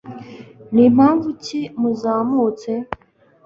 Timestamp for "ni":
0.73-0.85